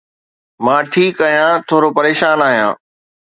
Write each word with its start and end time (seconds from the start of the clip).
مان 0.65 0.81
ٺيڪ 0.93 1.15
آهيان، 1.27 1.55
ٿورو 1.67 1.89
پريشان 1.97 2.37
آهيان. 2.47 2.73